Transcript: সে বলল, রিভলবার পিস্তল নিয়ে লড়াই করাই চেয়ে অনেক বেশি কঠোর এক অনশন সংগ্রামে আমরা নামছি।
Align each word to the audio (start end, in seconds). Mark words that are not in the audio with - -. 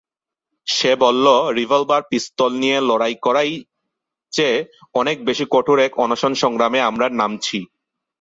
সে 0.67 0.91
বলল, 0.95 1.25
রিভলবার 1.57 2.01
পিস্তল 2.09 2.51
নিয়ে 2.61 2.77
লড়াই 2.81 3.15
করাই 3.25 3.51
চেয়ে 4.33 4.57
অনেক 4.95 5.17
বেশি 5.25 5.45
কঠোর 5.51 5.77
এক 5.79 5.93
অনশন 5.97 6.33
সংগ্রামে 6.33 6.79
আমরা 6.89 7.07
নামছি। 7.19 7.59